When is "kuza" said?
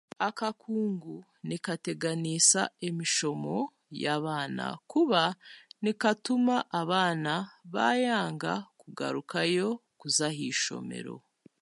9.99-10.27